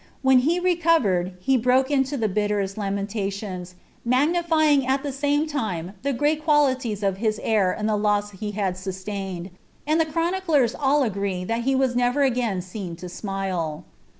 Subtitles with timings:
[0.23, 6.11] When he recovered, he brokt iiUii ilie bitterest lameniations, magnilying at the sanie time the
[6.11, 9.51] gm( qualities of hia heir and the loss he ha<j suHi&ined;
[9.87, 13.85] Mid ilie ehroniclm all agree that he was never again seen to smile.